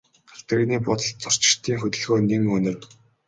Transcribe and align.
Галт 0.29 0.45
тэрэгний 0.49 0.79
буудалд 0.85 1.15
зорчигчдын 1.23 1.77
хөдөлгөөн 1.81 2.23
нэн 2.29 2.43
өнөр. 2.55 2.77